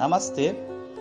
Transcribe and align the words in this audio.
Namastê, 0.00 0.54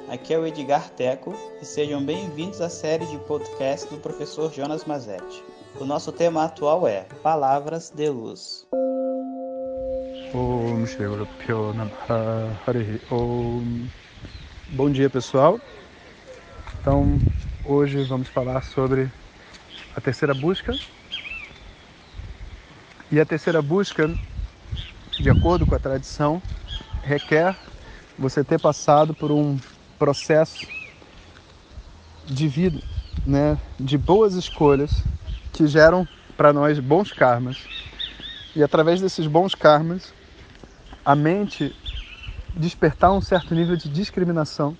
aqui 0.09 0.33
é 0.33 0.37
o 0.37 0.45
Edgar 0.45 0.89
Teco 0.89 1.33
e 1.61 1.65
sejam 1.65 2.03
bem-vindos 2.03 2.59
à 2.59 2.69
série 2.69 3.05
de 3.05 3.17
podcast 3.19 3.89
do 3.89 3.97
professor 3.97 4.51
Jonas 4.51 4.83
Mazetti. 4.83 5.41
O 5.79 5.85
nosso 5.85 6.11
tema 6.11 6.43
atual 6.43 6.85
é 6.85 7.05
Palavras 7.23 7.89
de 7.91 8.09
Luz. 8.09 8.67
Bom 14.71 14.91
dia, 14.91 15.09
pessoal. 15.09 15.61
Então, 16.81 17.21
hoje 17.63 18.03
vamos 18.03 18.27
falar 18.27 18.61
sobre 18.63 19.09
a 19.95 20.01
terceira 20.01 20.33
busca. 20.33 20.73
E 23.09 23.17
a 23.17 23.25
terceira 23.25 23.61
busca, 23.61 24.13
de 25.17 25.29
acordo 25.29 25.65
com 25.65 25.73
a 25.73 25.79
tradição, 25.79 26.41
requer 27.01 27.55
você 28.19 28.43
ter 28.43 28.59
passado 28.59 29.13
por 29.13 29.31
um 29.31 29.57
processo 29.97 30.67
de 32.25 32.47
vida, 32.49 32.81
né, 33.25 33.57
de 33.79 33.97
boas 33.97 34.33
escolhas 34.33 35.03
que 35.53 35.65
geram 35.65 36.05
para 36.35 36.51
nós 36.51 36.79
bons 36.79 37.13
karmas. 37.13 37.57
E 38.53 38.61
através 38.61 38.99
desses 38.99 39.25
bons 39.25 39.55
karmas, 39.55 40.13
a 41.05 41.15
mente 41.15 41.73
despertar 42.53 43.13
um 43.13 43.21
certo 43.21 43.55
nível 43.55 43.77
de 43.77 43.87
discriminação, 43.87 44.77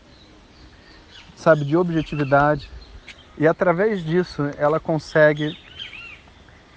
sabe, 1.34 1.64
de 1.64 1.78
objetividade, 1.78 2.70
e 3.38 3.48
através 3.48 4.04
disso 4.04 4.44
ela 4.58 4.82
consegue 4.82 5.58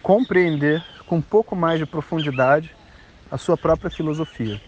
compreender 0.01 0.85
com 1.07 1.17
um 1.17 1.23
pouco 1.23 1.57
mais 1.57 1.81
de 1.81 1.87
profundidade 1.87 2.71
a 3.31 3.37
sua 3.37 3.57
própria 3.57 3.91
filosofia. 3.91 4.61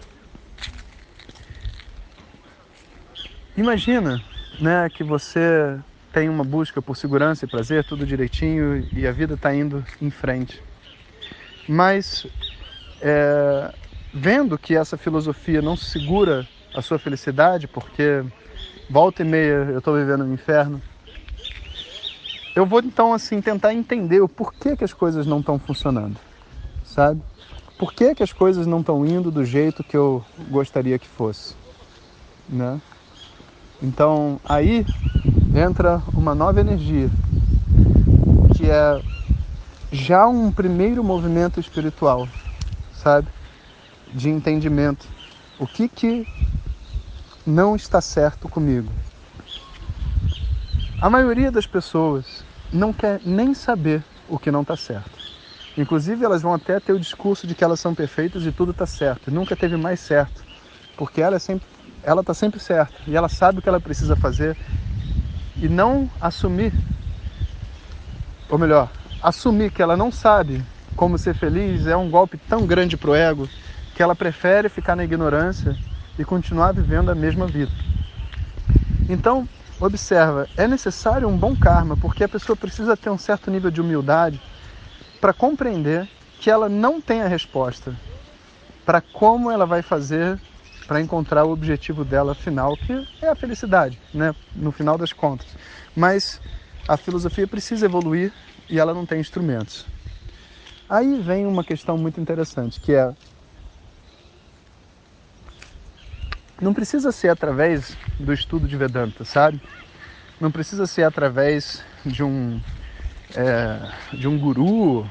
Imagina, 3.57 4.21
né, 4.61 4.91
que 4.91 5.05
você 5.05 5.79
tem 6.13 6.29
uma 6.29 6.43
busca 6.43 6.83
por 6.83 6.97
segurança 6.97 7.45
e 7.45 7.49
prazer, 7.49 7.85
tudo 7.85 8.05
direitinho 8.05 8.85
e 8.93 9.07
a 9.07 9.13
vida 9.13 9.35
está 9.35 9.55
indo 9.55 9.85
em 10.02 10.11
frente. 10.11 10.61
Mas 11.69 12.27
é, 13.01 13.73
vendo 14.13 14.59
que 14.59 14.77
essa 14.77 14.96
filosofia 14.96 15.63
não 15.63 15.77
segura 15.77 16.49
a 16.74 16.83
sua 16.83 16.99
felicidade, 16.99 17.69
porque 17.69 18.24
volta 18.91 19.23
e 19.23 19.24
meia 19.24 19.68
eu 19.71 19.79
estou 19.79 19.95
vivendo 19.95 20.24
no 20.24 20.35
inferno, 20.35 20.83
eu 22.57 22.66
vou 22.66 22.80
então 22.80 23.13
assim 23.13 23.41
tentar 23.41 23.73
entender 23.73 24.21
o 24.21 24.29
porquê 24.29 24.77
que 24.77 24.85
as 24.85 24.93
coisas 24.93 25.27
não 25.27 25.39
estão 25.39 25.61
funcionando, 25.61 26.18
sabe? 26.85 27.23
Por 27.79 27.93
que, 27.93 28.15
que 28.16 28.23
as 28.23 28.33
coisas 28.33 28.66
não 28.66 28.80
estão 28.80 29.05
indo 29.07 29.30
do 29.30 29.45
jeito 29.45 29.85
que 29.85 29.96
eu 29.96 30.24
gostaria 30.51 30.99
que 30.99 31.09
fosse, 31.09 31.55
né? 32.49 32.80
Então 33.85 34.40
aí 34.49 34.87
entra 35.54 36.02
uma 36.15 36.35
nova 36.35 36.59
energia, 36.59 37.10
que 38.57 38.71
é 38.71 38.99
já 39.93 40.27
um 40.27 40.51
primeiro 40.51 41.04
movimento 41.04 41.60
espiritual, 41.60 42.27
sabe? 42.95 43.29
De 44.15 44.30
entendimento. 44.30 45.07
O 45.59 45.66
que 45.66 45.87
que 45.87 46.27
não 47.46 47.77
está 47.77 48.01
certo 48.01 48.49
comigo? 48.49 48.90
A 50.99 51.10
maioria 51.10 51.52
das 51.52 51.66
pessoas 51.66 52.43
não 52.73 52.90
quer 52.90 53.21
nem 53.23 53.52
saber 53.52 54.02
o 54.30 54.38
que 54.38 54.51
não 54.51 54.62
está 54.62 54.77
certo. 54.79 55.10
Inclusive, 55.77 56.24
elas 56.24 56.40
vão 56.40 56.55
até 56.55 56.80
ter 56.80 56.95
o 56.95 56.99
discurso 56.99 57.46
de 57.46 57.55
que 57.55 57.62
elas 57.62 57.80
são 57.80 57.95
perfeitas 57.95 58.46
e 58.46 58.52
tudo 58.52 58.71
está 58.71 58.87
certo. 58.87 59.30
Nunca 59.30 59.55
teve 59.55 59.77
mais 59.77 60.01
certo, 60.01 60.43
porque 60.96 61.21
ela 61.21 61.37
é 61.37 61.38
sempre 61.38 61.66
ela 62.05 62.21
está 62.21 62.35
sempre 62.35 62.60
certa 62.60 62.95
e 63.07 63.16
ela 63.16 63.29
sabe 63.29 63.59
o 63.59 63.63
que 63.63 63.69
ela 63.69 63.80
precisa 63.80 64.15
fazer 64.15 64.56
e 65.56 65.69
não 65.69 66.11
assumir, 66.21 66.72
ou 68.50 68.59
melhor, 68.59 68.91
assumir 69.23 69.71
que 69.71 69.83
ela 69.83 69.97
não 69.97 70.12
sabe 70.12 70.62
como 70.97 71.19
ser 71.19 71.34
feliz 71.34 71.87
é 71.87 71.97
um 71.97 72.11
golpe 72.11 72.39
tão 72.49 72.67
grande 72.67 72.97
para 72.97 73.11
o 73.11 73.15
ego 73.15 73.49
que 73.95 74.03
ela 74.03 74.15
prefere 74.15 74.69
ficar 74.69 74.97
na 74.97 75.05
ignorância 75.05 75.77
e 76.19 76.25
continuar 76.25 76.73
vivendo 76.73 77.11
a 77.11 77.15
mesma 77.15 77.47
vida. 77.47 77.73
Então, 79.09 79.49
observa, 79.81 80.49
é 80.57 80.67
necessário 80.67 81.28
um 81.28 81.37
bom 81.37 81.55
karma, 81.55 81.97
porque 81.97 82.25
a 82.25 82.28
pessoa 82.28 82.57
precisa 82.57 82.97
ter 82.97 83.11
um 83.11 83.19
certo 83.19 83.51
nível 83.51 83.71
de 83.71 83.81
humildade 83.81 84.41
para 85.21 85.33
compreender 85.33 86.09
que 86.41 86.51
ela 86.51 86.69
não 86.69 87.01
tem 87.01 87.23
a 87.23 87.28
resposta 87.28 87.95
para 88.84 89.01
como 89.01 89.51
ela 89.51 89.65
vai 89.65 89.83
fazer 89.83 90.39
para 90.87 91.00
encontrar 91.00 91.45
o 91.45 91.50
objetivo 91.50 92.05
dela 92.05 92.34
final, 92.34 92.77
que 92.77 93.06
é 93.22 93.28
a 93.28 93.34
felicidade, 93.34 93.99
né? 94.12 94.34
No 94.55 94.71
final 94.71 94.99
das 94.99 95.12
contas. 95.12 95.47
Mas 95.97 96.41
a 96.87 96.97
filosofia 96.97 97.47
precisa 97.47 97.87
evoluir 97.87 98.33
e 98.69 98.78
ela 98.78 98.93
não 98.93 99.06
tem 99.06 99.21
instrumentos. 99.21 99.87
Aí 100.89 101.19
vem 101.21 101.47
uma 101.47 101.65
questão 101.65 101.97
muito 101.97 102.21
interessante, 102.21 102.78
que 102.78 102.93
é 102.93 103.12
não 106.61 106.72
precisa 106.72 107.11
ser 107.11 107.28
através 107.28 107.97
do 108.19 108.33
estudo 108.33 108.69
de 108.69 108.77
Vedanta, 108.77 109.25
sabe? 109.25 109.61
Não 110.41 110.51
precisa 110.51 110.87
ser 110.87 111.03
através 111.03 111.83
de 112.05 112.22
um 112.22 112.61
é, 113.34 114.16
de 114.16 114.28
um 114.28 114.39
guru, 114.39 115.06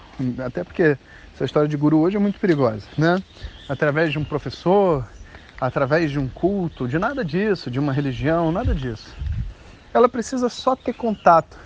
até 0.46 0.64
porque 0.64 0.98
essa 1.34 1.46
história 1.46 1.68
de 1.68 1.76
guru 1.76 2.00
hoje 2.00 2.16
é 2.16 2.20
muito 2.20 2.40
perigosa, 2.40 2.88
né? 2.98 3.22
Através 3.68 4.12
de 4.12 4.20
um 4.20 4.24
professor, 4.24 5.06
através 5.60 6.12
de 6.12 6.20
um 6.20 6.28
culto, 6.28 6.88
de 6.88 7.00
nada 7.00 7.24
disso, 7.24 7.72
de 7.72 7.80
uma 7.80 7.94
religião, 7.94 8.52
nada 8.52 8.74
disso. 8.74 9.16
Ela 9.94 10.10
precisa 10.10 10.50
só 10.50 10.76
ter 10.76 10.94
contato 10.94 11.58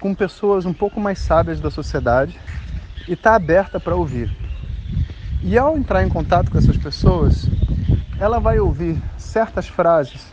com 0.00 0.14
pessoas 0.14 0.64
um 0.66 0.72
pouco 0.72 1.00
mais 1.00 1.18
sábias 1.18 1.60
da 1.60 1.70
sociedade 1.70 2.38
e 3.08 3.12
estar 3.12 3.30
tá 3.30 3.36
aberta 3.36 3.78
para 3.78 3.94
ouvir. 3.94 4.30
E 5.42 5.56
ao 5.56 5.76
entrar 5.76 6.02
em 6.04 6.08
contato 6.08 6.50
com 6.50 6.58
essas 6.58 6.76
pessoas, 6.76 7.48
ela 8.18 8.40
vai 8.40 8.58
ouvir 8.58 9.00
certas 9.16 9.68
frases 9.68 10.26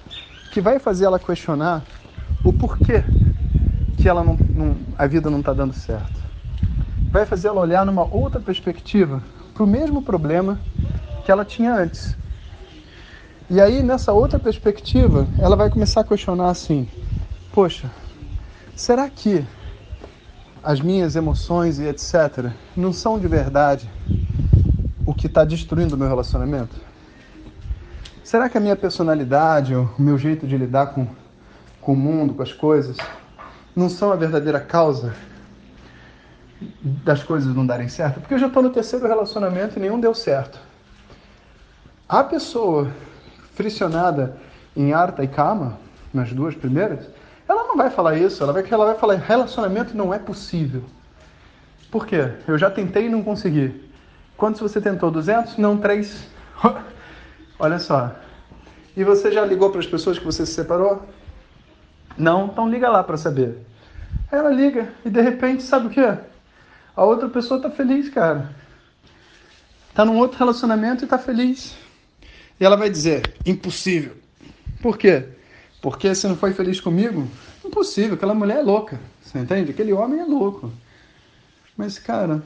que 0.51 0.61
vai 0.61 0.79
fazer 0.79 1.05
ela 1.05 1.19
questionar 1.19 1.83
o 2.43 2.53
porquê 2.53 3.03
que 3.97 4.07
ela 4.07 4.23
não, 4.23 4.35
não 4.49 4.77
a 4.97 5.07
vida 5.07 5.29
não 5.29 5.39
está 5.39 5.53
dando 5.53 5.73
certo. 5.73 6.21
Vai 7.11 7.25
fazer 7.25 7.47
ela 7.47 7.61
olhar 7.61 7.85
numa 7.85 8.03
outra 8.03 8.39
perspectiva 8.39 9.21
para 9.53 9.63
o 9.63 9.67
mesmo 9.67 10.01
problema 10.01 10.59
que 11.25 11.31
ela 11.31 11.45
tinha 11.45 11.73
antes. 11.73 12.17
E 13.53 13.61
aí, 13.61 13.83
nessa 13.83 14.11
outra 14.11 14.39
perspectiva, 14.39 15.27
ela 15.37 15.55
vai 15.55 15.69
começar 15.69 16.01
a 16.01 16.03
questionar 16.03 16.49
assim: 16.49 16.89
poxa, 17.53 17.87
será 18.75 19.07
que 19.07 19.45
as 20.63 20.81
minhas 20.81 21.15
emoções 21.15 21.77
e 21.77 21.83
etc. 21.83 22.51
não 22.75 22.91
são 22.91 23.19
de 23.19 23.27
verdade 23.27 23.87
o 25.05 25.13
que 25.13 25.27
está 25.27 25.45
destruindo 25.45 25.93
o 25.93 25.99
meu 25.99 26.07
relacionamento? 26.07 26.75
Será 28.23 28.49
que 28.49 28.57
a 28.57 28.59
minha 28.59 28.75
personalidade, 28.75 29.75
o 29.75 29.87
meu 29.99 30.17
jeito 30.17 30.47
de 30.47 30.57
lidar 30.57 30.87
com, 30.87 31.05
com 31.79 31.93
o 31.93 31.95
mundo, 31.95 32.33
com 32.33 32.41
as 32.41 32.51
coisas, 32.51 32.97
não 33.75 33.87
são 33.87 34.11
a 34.11 34.15
verdadeira 34.15 34.59
causa 34.59 35.13
das 36.81 37.21
coisas 37.21 37.55
não 37.55 37.67
darem 37.67 37.87
certo? 37.87 38.19
Porque 38.19 38.33
eu 38.33 38.39
já 38.39 38.47
estou 38.47 38.63
no 38.63 38.71
terceiro 38.71 39.07
relacionamento 39.07 39.77
e 39.77 39.79
nenhum 39.79 39.99
deu 39.99 40.15
certo. 40.15 40.57
A 42.09 42.23
pessoa 42.23 42.91
friccionada 43.55 44.35
em 44.75 44.93
Arta 44.93 45.23
e 45.23 45.27
Kama, 45.27 45.77
nas 46.13 46.31
duas 46.31 46.55
primeiras, 46.55 47.07
ela 47.47 47.63
não 47.65 47.75
vai 47.75 47.89
falar 47.89 48.17
isso, 48.17 48.43
ela 48.43 48.53
vai, 48.53 48.63
ela 48.69 48.85
vai 48.85 48.95
falar 48.95 49.15
relacionamento 49.15 49.95
não 49.95 50.13
é 50.13 50.19
possível. 50.19 50.83
Por 51.91 52.07
quê? 52.07 52.31
Eu 52.47 52.57
já 52.57 52.71
tentei 52.71 53.05
e 53.05 53.09
não 53.09 53.23
consegui. 53.23 53.89
Quantos 54.35 54.61
você 54.61 54.81
tentou? 54.81 55.11
200? 55.11 55.57
Não, 55.57 55.77
3. 55.77 56.27
Olha 57.59 57.77
só. 57.77 58.11
E 58.95 59.03
você 59.03 59.31
já 59.31 59.45
ligou 59.45 59.69
para 59.69 59.79
as 59.79 59.87
pessoas 59.87 60.17
que 60.17 60.25
você 60.25 60.45
se 60.45 60.53
separou? 60.53 61.07
Não? 62.17 62.45
Então 62.45 62.69
liga 62.69 62.89
lá 62.89 63.03
para 63.03 63.17
saber. 63.17 63.57
Ela 64.31 64.49
liga 64.49 64.89
e 65.05 65.09
de 65.09 65.21
repente, 65.21 65.63
sabe 65.63 65.87
o 65.87 65.89
que? 65.89 66.01
A 66.95 67.03
outra 67.03 67.29
pessoa 67.29 67.57
está 67.57 67.69
feliz, 67.69 68.09
cara. 68.09 68.49
Está 69.89 70.03
num 70.03 70.17
outro 70.17 70.39
relacionamento 70.39 71.03
e 71.03 71.05
está 71.05 71.17
feliz. 71.17 71.75
E 72.63 72.65
ela 72.65 72.77
vai 72.77 72.89
dizer: 72.89 73.35
impossível. 73.45 74.15
Por 74.81 74.97
quê? 74.97 75.27
Porque 75.81 76.15
você 76.15 76.29
não 76.29 76.37
foi 76.37 76.53
feliz 76.53 76.79
comigo? 76.79 77.27
Impossível, 77.63 78.13
aquela 78.13 78.33
mulher 78.33 78.59
é 78.59 78.63
louca. 78.63 79.01
Você 79.21 79.37
entende? 79.37 79.71
Aquele 79.71 79.91
homem 79.91 80.21
é 80.21 80.23
louco. 80.23 80.71
Mas, 81.75 81.99
cara, 81.99 82.41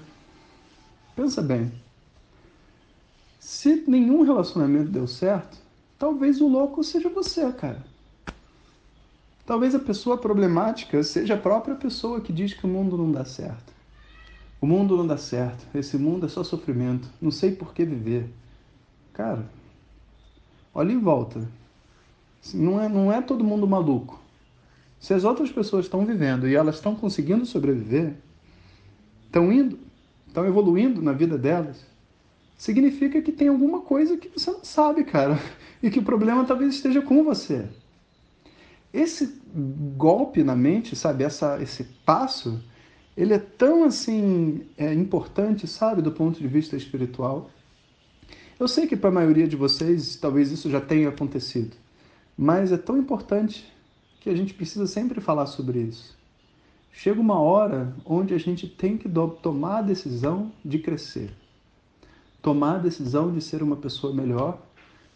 pensa 1.15 1.39
bem. 1.39 1.71
Se 3.39 3.83
nenhum 3.87 4.23
relacionamento 4.23 4.89
deu 4.89 5.05
certo, 5.05 5.55
talvez 5.99 6.41
o 6.41 6.47
louco 6.47 6.83
seja 6.83 7.09
você, 7.09 7.51
cara. 7.51 7.85
Talvez 9.45 9.75
a 9.75 9.79
pessoa 9.79 10.17
problemática 10.17 11.03
seja 11.03 11.35
a 11.35 11.37
própria 11.37 11.75
pessoa 11.75 12.21
que 12.21 12.33
diz 12.33 12.55
que 12.55 12.65
o 12.65 12.67
mundo 12.67 12.97
não 12.97 13.11
dá 13.11 13.23
certo. 13.23 13.71
O 14.59 14.65
mundo 14.65 14.97
não 14.97 15.05
dá 15.05 15.15
certo. 15.15 15.63
Esse 15.77 15.95
mundo 15.95 16.25
é 16.25 16.29
só 16.29 16.43
sofrimento. 16.43 17.07
Não 17.21 17.29
sei 17.29 17.51
por 17.51 17.71
que 17.71 17.85
viver. 17.85 18.33
Cara, 19.13 19.47
Olha 20.77 20.93
em 20.93 20.99
volta. 20.99 21.49
Não 22.53 22.79
é, 22.79 22.87
não 22.87 23.11
é 23.11 23.19
todo 23.19 23.43
mundo 23.43 23.67
maluco. 23.67 24.21
Se 24.99 25.11
as 25.11 25.23
outras 25.23 25.51
pessoas 25.51 25.85
estão 25.85 26.05
vivendo 26.05 26.47
e 26.47 26.55
elas 26.55 26.75
estão 26.75 26.93
conseguindo 26.95 27.47
sobreviver, 27.47 28.13
estão 29.25 29.51
indo, 29.51 29.79
estão 30.27 30.45
evoluindo 30.45 31.01
na 31.01 31.13
vida 31.13 31.35
delas, 31.35 31.83
significa 32.55 33.23
que 33.23 33.31
tem 33.31 33.47
alguma 33.47 33.81
coisa 33.81 34.17
que 34.17 34.29
você 34.29 34.51
não 34.51 34.63
sabe, 34.63 35.03
cara, 35.03 35.39
e 35.81 35.89
que 35.89 35.97
o 35.97 36.03
problema 36.03 36.45
talvez 36.45 36.75
esteja 36.75 37.01
com 37.01 37.23
você. 37.23 37.67
Esse 38.93 39.41
golpe 39.97 40.43
na 40.43 40.55
mente, 40.55 40.95
sabe, 40.95 41.23
essa, 41.23 41.59
esse 41.59 41.85
passo, 42.05 42.63
ele 43.17 43.33
é 43.33 43.39
tão 43.39 43.83
assim 43.83 44.61
é, 44.77 44.93
importante, 44.93 45.65
sabe, 45.65 46.03
do 46.03 46.11
ponto 46.11 46.39
de 46.39 46.47
vista 46.47 46.75
espiritual. 46.75 47.49
Eu 48.59 48.67
sei 48.67 48.87
que 48.87 48.97
para 48.97 49.09
a 49.09 49.13
maioria 49.13 49.47
de 49.47 49.55
vocês 49.55 50.15
talvez 50.15 50.51
isso 50.51 50.67
já 50.67 50.81
tenha 50.81 51.09
acontecido, 51.09 51.75
mas 52.35 52.71
é 52.71 52.77
tão 52.77 52.97
importante 52.97 53.71
que 54.19 54.31
a 54.31 54.35
gente 54.35 54.53
precisa 54.53 54.87
sempre 54.87 55.21
falar 55.21 55.45
sobre 55.45 55.79
isso. 55.79 56.17
Chega 56.91 57.21
uma 57.21 57.39
hora 57.39 57.93
onde 58.03 58.33
a 58.33 58.37
gente 58.39 58.67
tem 58.67 58.97
que 58.97 59.07
tomar 59.43 59.77
a 59.77 59.81
decisão 59.83 60.51
de 60.65 60.79
crescer, 60.79 61.29
tomar 62.41 62.77
a 62.77 62.79
decisão 62.79 63.31
de 63.31 63.41
ser 63.41 63.61
uma 63.61 63.75
pessoa 63.75 64.11
melhor, 64.11 64.59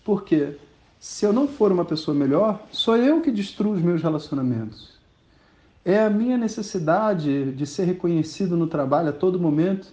porque 0.06 0.56
se 1.00 1.26
eu 1.26 1.34
não 1.34 1.48
for 1.48 1.72
uma 1.72 1.84
pessoa 1.84 2.14
melhor, 2.14 2.64
sou 2.72 2.96
eu 2.96 3.22
que 3.22 3.32
destruo 3.32 3.74
os 3.74 3.82
meus 3.82 4.04
relacionamentos. 4.04 4.92
É 5.84 6.00
a 6.00 6.12
minha 6.12 6.38
necessidade 6.38 7.54
de 7.54 7.66
ser 7.66 7.86
reconhecido 7.86 8.56
no 8.56 8.68
trabalho 8.68 9.10
a 9.10 9.14
todo 9.14 9.40
momento 9.40 9.88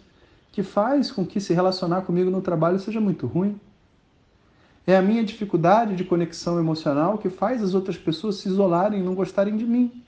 que 0.53 0.63
faz 0.63 1.11
com 1.11 1.25
que 1.25 1.41
se 1.41 1.53
relacionar 1.53 2.03
comigo 2.03 2.31
no 2.31 2.41
trabalho 2.41 2.79
seja 2.79 3.01
muito 3.01 3.27
ruim. 3.27 3.59
É 4.87 4.97
a 4.97 5.03
minha 5.03 5.23
dificuldade 5.23 5.95
de 5.95 6.05
conexão 6.05 6.59
emocional 6.59 7.19
que 7.19 7.29
faz 7.29 7.63
as 7.63 7.75
outras 7.75 7.97
pessoas 7.97 8.37
se 8.37 8.49
isolarem 8.49 9.01
e 9.01 9.03
não 9.03 9.15
gostarem 9.15 9.57
de 9.57 9.67
mim. 9.67 10.03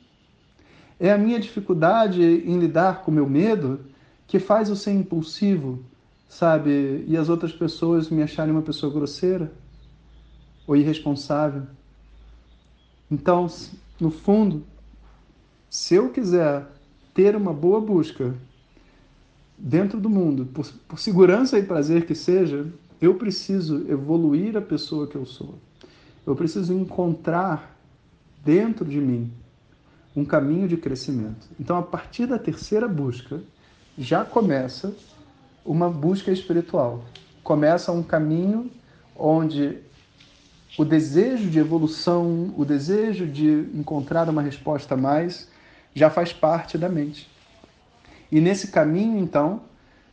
É 0.99 1.13
a 1.13 1.19
minha 1.19 1.39
dificuldade 1.39 2.23
em 2.23 2.59
lidar 2.59 3.03
com 3.03 3.11
meu 3.11 3.29
medo 3.29 3.81
que 4.27 4.39
faz 4.39 4.69
eu 4.69 4.77
ser 4.77 4.93
impulsivo, 4.93 5.85
sabe? 6.29 7.05
E 7.07 7.17
as 7.17 7.29
outras 7.29 7.53
pessoas 7.53 8.09
me 8.09 8.23
acharem 8.23 8.53
uma 8.53 8.63
pessoa 8.63 8.93
grosseira 8.93 9.53
ou 10.67 10.77
irresponsável. 10.77 11.63
Então, 13.11 13.49
no 14.01 14.11
fundo, 14.11 14.65
se 15.69 15.95
eu 15.95 16.11
quiser 16.11 16.67
ter 17.13 17.37
uma 17.37 17.53
boa 17.53 17.81
busca 17.81 18.35
dentro 19.61 20.01
do 20.01 20.09
mundo, 20.09 20.47
por, 20.47 20.67
por, 20.89 20.99
segurança 20.99 21.59
e 21.59 21.63
prazer 21.63 22.07
que 22.07 22.15
seja, 22.15 22.67
eu 23.01 23.15
preciso 23.15 23.87
evoluir 23.89 24.57
a 24.57 24.61
pessoa 24.61 25.07
que 25.07 25.17
eu 25.17 25.27
sou. 25.27 25.59
Eu 26.27 26.35
preciso 26.35 26.73
encontrar 26.73 27.77
dentro 28.43 28.85
de 28.85 29.01
mim 29.01 29.31
um 30.17 30.25
caminho 30.25 30.67
de 30.67 30.77
crescimento. 30.77 31.47
Então, 31.59 31.77
a 31.77 31.83
partir 31.83 32.27
da 32.27 32.39
terceira 32.39 32.89
busca, 32.89 33.41
já 33.99 34.25
começa 34.25 34.95
uma 35.65 35.91
busca 35.91 36.33
espiritual. 36.33 37.05
Começa 37.45 37.93
um 37.93 38.03
caminho 38.03 38.71
onde 39.17 39.79
o 40.79 40.85
desejo 40.85 41.51
de 41.51 41.59
evolução, 41.59 42.55
o 42.57 42.65
desejo 42.65 43.27
de 43.27 43.69
encontrar 43.75 44.29
uma 44.29 44.41
resposta 44.41 44.95
a 44.95 44.97
mais, 44.97 45.49
já 45.95 46.09
faz 46.09 46.33
parte 46.33 46.79
da 46.79 46.89
mente. 46.89 47.29
E 48.31 48.41
nesse 48.41 48.69
caminho, 48.69 49.19
então, 49.19 49.63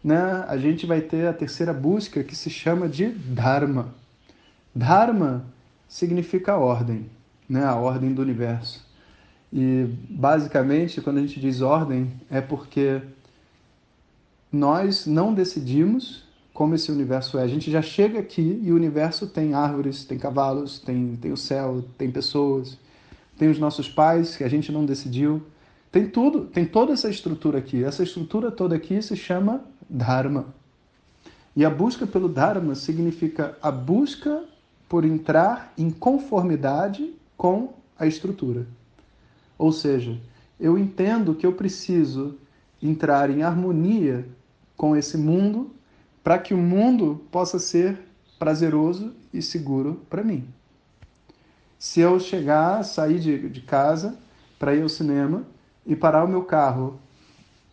né, 0.03 0.45
a 0.47 0.57
gente 0.57 0.85
vai 0.85 1.01
ter 1.01 1.27
a 1.27 1.33
terceira 1.33 1.73
busca 1.73 2.23
que 2.23 2.35
se 2.35 2.49
chama 2.49 2.87
de 2.87 3.09
Dharma. 3.09 3.93
Dharma 4.73 5.45
significa 5.87 6.57
ordem, 6.57 7.09
né, 7.47 7.63
a 7.63 7.75
ordem 7.75 8.13
do 8.13 8.21
universo. 8.21 8.85
E 9.51 9.87
basicamente, 10.09 11.01
quando 11.01 11.17
a 11.17 11.21
gente 11.21 11.39
diz 11.39 11.61
ordem, 11.61 12.11
é 12.29 12.41
porque 12.41 13.01
nós 14.51 15.05
não 15.05 15.33
decidimos 15.33 16.25
como 16.53 16.73
esse 16.73 16.91
universo 16.91 17.37
é. 17.37 17.43
A 17.43 17.47
gente 17.47 17.69
já 17.69 17.83
chega 17.83 18.19
aqui 18.19 18.59
e 18.63 18.71
o 18.71 18.75
universo 18.75 19.27
tem 19.27 19.53
árvores, 19.53 20.03
tem 20.03 20.17
cavalos, 20.17 20.79
tem, 20.79 21.15
tem 21.15 21.31
o 21.31 21.37
céu, 21.37 21.85
tem 21.97 22.09
pessoas, 22.09 22.77
tem 23.37 23.49
os 23.49 23.59
nossos 23.59 23.87
pais 23.87 24.35
que 24.35 24.43
a 24.43 24.49
gente 24.49 24.71
não 24.71 24.83
decidiu. 24.83 25.43
Tem 25.91 26.07
tudo, 26.07 26.45
tem 26.45 26.65
toda 26.65 26.93
essa 26.93 27.09
estrutura 27.09 27.59
aqui. 27.59 27.83
Essa 27.83 28.03
estrutura 28.03 28.51
toda 28.51 28.75
aqui 28.75 29.01
se 29.01 29.15
chama 29.15 29.61
Dharma. 29.89 30.53
E 31.55 31.65
a 31.65 31.69
busca 31.69 32.05
pelo 32.05 32.29
Dharma 32.29 32.75
significa 32.75 33.57
a 33.61 33.71
busca 33.71 34.43
por 34.87 35.03
entrar 35.03 35.73
em 35.77 35.89
conformidade 35.89 37.13
com 37.35 37.73
a 37.97 38.05
estrutura. 38.05 38.67
Ou 39.57 39.71
seja, 39.71 40.19
eu 40.59 40.77
entendo 40.77 41.33
que 41.33 41.45
eu 41.45 41.53
preciso 41.53 42.37
entrar 42.81 43.29
em 43.29 43.41
harmonia 43.41 44.27
com 44.75 44.95
esse 44.95 45.17
mundo 45.17 45.71
para 46.23 46.37
que 46.37 46.53
o 46.53 46.57
mundo 46.57 47.25
possa 47.31 47.57
ser 47.57 47.97
prazeroso 48.37 49.13
e 49.33 49.41
seguro 49.41 50.01
para 50.09 50.23
mim. 50.23 50.47
Se 51.79 51.99
eu 51.99 52.19
chegar, 52.19 52.83
sair 52.83 53.19
de, 53.19 53.49
de 53.49 53.61
casa 53.61 54.17
para 54.59 54.75
ir 54.75 54.81
ao 54.81 54.89
cinema 54.89 55.43
e 55.87 55.95
parar 55.95 56.25
o 56.25 56.27
meu 56.27 56.43
carro 56.43 56.99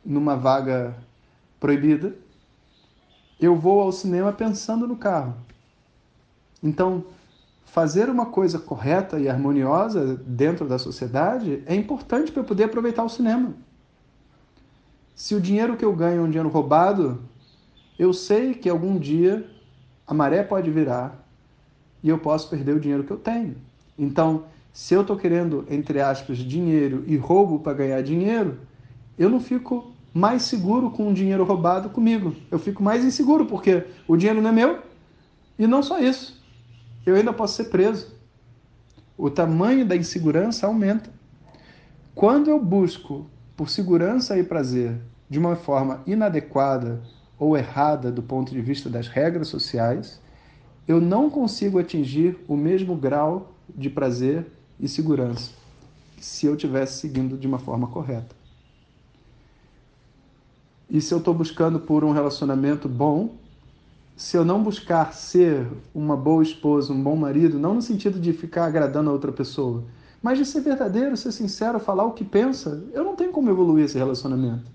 numa 0.04 0.36
vaga 0.36 0.96
proibida, 1.58 2.14
eu 3.40 3.56
vou 3.56 3.80
ao 3.80 3.90
cinema 3.90 4.32
pensando 4.32 4.86
no 4.86 4.96
carro. 4.96 5.34
Então, 6.62 7.04
fazer 7.64 8.08
uma 8.08 8.26
coisa 8.26 8.58
correta 8.58 9.18
e 9.18 9.28
harmoniosa 9.28 10.16
dentro 10.24 10.68
da 10.68 10.78
sociedade 10.78 11.62
é 11.66 11.74
importante 11.74 12.30
para 12.30 12.40
eu 12.40 12.46
poder 12.46 12.64
aproveitar 12.64 13.02
o 13.02 13.08
cinema. 13.08 13.52
Se 15.16 15.34
o 15.34 15.40
dinheiro 15.40 15.76
que 15.76 15.84
eu 15.84 15.94
ganho 15.94 16.20
é 16.20 16.24
um 16.24 16.28
dinheiro 16.28 16.48
roubado, 16.48 17.20
eu 17.98 18.12
sei 18.12 18.54
que 18.54 18.68
algum 18.68 18.96
dia 18.96 19.50
a 20.06 20.14
maré 20.14 20.42
pode 20.42 20.70
virar 20.70 21.26
e 22.02 22.08
eu 22.08 22.18
posso 22.18 22.48
perder 22.48 22.76
o 22.76 22.80
dinheiro 22.80 23.02
que 23.02 23.10
eu 23.10 23.18
tenho. 23.18 23.56
Então, 23.98 24.44
se 24.74 24.92
eu 24.92 25.00
estou 25.00 25.16
querendo, 25.16 25.64
entre 25.70 25.98
aspas, 26.02 26.36
dinheiro 26.36 27.02
e 27.06 27.16
roubo 27.16 27.60
para 27.60 27.72
ganhar 27.72 28.02
dinheiro, 28.02 28.58
eu 29.16 29.30
não 29.30 29.40
fico 29.40 29.90
mais 30.12 30.42
seguro 30.42 30.90
com 30.90 31.08
o 31.08 31.14
dinheiro 31.14 31.44
roubado 31.44 31.88
comigo. 31.88 32.36
Eu 32.50 32.58
fico 32.58 32.82
mais 32.82 33.02
inseguro 33.02 33.46
porque 33.46 33.84
o 34.06 34.18
dinheiro 34.18 34.42
não 34.42 34.50
é 34.50 34.52
meu 34.52 34.80
e 35.58 35.66
não 35.66 35.82
só 35.82 35.98
isso 35.98 36.44
eu 37.06 37.14
ainda 37.14 37.32
posso 37.32 37.54
ser 37.54 37.64
preso. 37.64 38.14
O 39.16 39.30
tamanho 39.30 39.86
da 39.86 39.96
insegurança 39.96 40.66
aumenta. 40.66 41.10
Quando 42.14 42.48
eu 42.48 42.58
busco 42.58 43.26
por 43.56 43.68
segurança 43.68 44.38
e 44.38 44.42
prazer 44.42 44.98
de 45.28 45.38
uma 45.38 45.56
forma 45.56 46.02
inadequada 46.06 47.02
ou 47.38 47.56
errada 47.56 48.10
do 48.10 48.22
ponto 48.22 48.52
de 48.52 48.60
vista 48.60 48.88
das 48.88 49.06
regras 49.06 49.48
sociais, 49.48 50.20
eu 50.86 51.00
não 51.00 51.28
consigo 51.30 51.78
atingir 51.78 52.38
o 52.48 52.56
mesmo 52.56 52.96
grau 52.96 53.52
de 53.68 53.90
prazer 53.90 54.46
e 54.78 54.88
segurança 54.88 55.50
se 56.20 56.46
eu 56.46 56.54
estivesse 56.54 57.00
seguindo 57.00 57.36
de 57.36 57.46
uma 57.46 57.58
forma 57.58 57.86
correta. 57.86 58.34
E 60.88 61.00
se 61.00 61.12
eu 61.12 61.18
estou 61.18 61.34
buscando 61.34 61.78
por 61.78 62.02
um 62.02 62.12
relacionamento 62.12 62.88
bom, 62.88 63.36
se 64.16 64.36
eu 64.36 64.44
não 64.44 64.62
buscar 64.62 65.12
ser 65.12 65.66
uma 65.94 66.16
boa 66.16 66.42
esposa, 66.42 66.92
um 66.92 67.02
bom 67.02 67.16
marido, 67.16 67.58
não 67.58 67.74
no 67.74 67.82
sentido 67.82 68.18
de 68.18 68.32
ficar 68.32 68.64
agradando 68.66 69.10
a 69.10 69.12
outra 69.12 69.32
pessoa, 69.32 69.84
mas 70.22 70.38
de 70.38 70.46
ser 70.46 70.60
verdadeiro, 70.60 71.16
ser 71.16 71.32
sincero, 71.32 71.78
falar 71.78 72.04
o 72.04 72.12
que 72.12 72.24
pensa, 72.24 72.82
eu 72.92 73.04
não 73.04 73.16
tenho 73.16 73.32
como 73.32 73.50
evoluir 73.50 73.84
esse 73.84 73.98
relacionamento. 73.98 74.70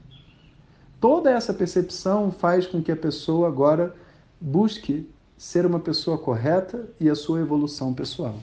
Toda 1.00 1.32
essa 1.32 1.54
percepção 1.54 2.32
faz 2.32 2.68
com 2.68 2.84
que 2.84 2.92
a 2.92 2.98
pessoa 2.98 3.48
agora 3.48 3.96
busque 4.40 5.10
ser 5.38 5.66
uma 5.66 5.80
pessoa 5.80 6.18
correta 6.18 6.88
e 7.00 7.10
a 7.10 7.16
sua 7.16 7.40
evolução 7.40 7.94
pessoal. 7.94 8.36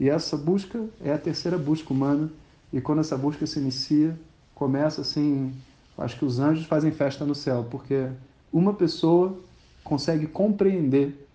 E 0.00 0.08
essa 0.08 0.34
busca 0.34 0.82
é 1.04 1.12
a 1.12 1.18
terceira 1.18 1.58
busca 1.58 1.92
humana, 1.92 2.32
e 2.72 2.80
quando 2.80 3.00
essa 3.00 3.18
busca 3.18 3.46
se 3.46 3.58
inicia, 3.58 4.18
começa 4.54 5.02
assim, 5.02 5.52
acho 5.98 6.18
que 6.18 6.24
os 6.24 6.40
anjos 6.40 6.64
fazem 6.64 6.90
festa 6.90 7.26
no 7.26 7.34
céu, 7.34 7.66
porque 7.70 8.08
uma 8.50 8.72
pessoa 8.72 9.38
consegue 9.84 10.26
compreender 10.26 11.28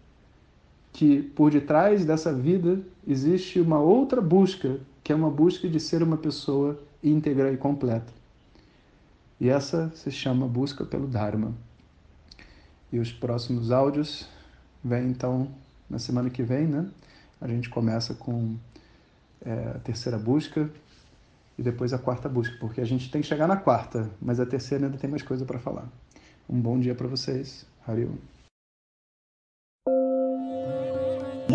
que 0.91 1.21
por 1.21 1.51
detrás 1.51 2.05
dessa 2.05 2.33
vida 2.33 2.79
existe 3.07 3.61
uma 3.61 3.79
outra 3.79 4.19
busca, 4.19 4.79
que 5.03 5.11
é 5.11 5.15
uma 5.15 5.29
busca 5.29 5.69
de 5.69 5.79
ser 5.79 6.01
uma 6.01 6.17
pessoa 6.17 6.79
íntegra 7.03 7.53
e 7.53 7.57
completa. 7.57 8.11
E 9.39 9.47
essa 9.47 9.91
se 9.93 10.09
chama 10.09 10.47
busca 10.47 10.83
pelo 10.83 11.05
Dharma. 11.05 11.53
E 12.91 12.97
os 12.97 13.11
próximos 13.11 13.71
áudios 13.71 14.27
vêm 14.83 15.09
então 15.09 15.49
na 15.87 15.99
semana 15.99 16.29
que 16.31 16.41
vem, 16.41 16.65
né? 16.65 16.87
A 17.39 17.47
gente 17.47 17.69
começa 17.69 18.13
com 18.13 18.55
é, 19.45 19.73
a 19.75 19.79
terceira 19.79 20.17
busca 20.17 20.69
e 21.57 21.63
depois 21.63 21.93
a 21.93 21.97
quarta 21.97 22.27
busca, 22.27 22.55
porque 22.59 22.81
a 22.81 22.85
gente 22.85 23.09
tem 23.09 23.21
que 23.21 23.27
chegar 23.27 23.47
na 23.47 23.57
quarta, 23.57 24.09
mas 24.21 24.39
a 24.39 24.45
terceira 24.45 24.85
ainda 24.85 24.97
tem 24.97 25.09
mais 25.09 25.21
coisa 25.21 25.45
para 25.45 25.59
falar. 25.59 25.87
Um 26.49 26.59
bom 26.59 26.79
dia 26.79 26.95
para 26.95 27.07
vocês. 27.07 27.65
Hariom. 27.87 28.15